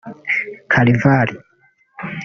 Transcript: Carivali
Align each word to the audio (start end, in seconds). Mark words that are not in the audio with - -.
Carivali 0.73 1.35